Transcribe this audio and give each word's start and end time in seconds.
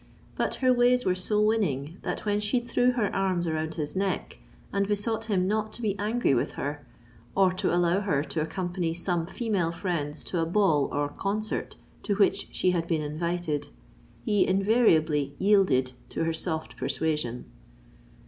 But 0.35 0.55
her 0.65 0.73
ways 0.73 1.05
were 1.05 1.13
so 1.13 1.39
winning, 1.39 1.97
that 2.01 2.25
when 2.25 2.39
she 2.39 2.59
threw 2.59 2.93
her 2.93 3.15
arms 3.15 3.45
around 3.45 3.75
his 3.75 3.95
neck, 3.95 4.39
and 4.73 4.87
besought 4.87 5.25
him 5.25 5.47
not 5.47 5.71
to 5.73 5.81
be 5.83 5.95
angry 5.99 6.33
with 6.33 6.53
her, 6.53 6.83
or 7.35 7.51
to 7.51 7.71
allow 7.71 8.01
her 8.01 8.23
to 8.23 8.41
accompany 8.41 8.95
some 8.95 9.27
female 9.27 9.71
friends 9.71 10.23
to 10.23 10.39
a 10.39 10.45
ball 10.47 10.89
or 10.91 11.07
concert 11.07 11.75
to 12.01 12.15
which 12.15 12.47
she 12.51 12.71
had 12.71 12.87
been 12.87 13.03
invited, 13.03 13.69
he 14.25 14.47
invariably 14.47 15.35
yielded 15.37 15.91
to 16.09 16.23
her 16.23 16.33
soft 16.33 16.77
persuasion. 16.77 17.45